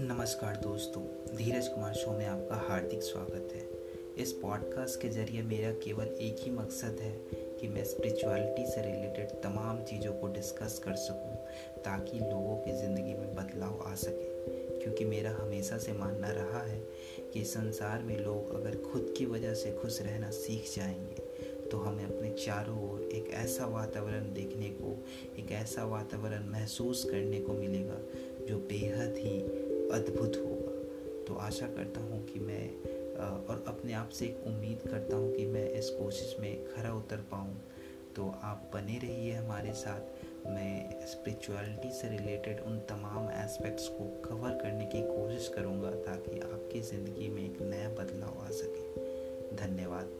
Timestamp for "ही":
6.40-6.50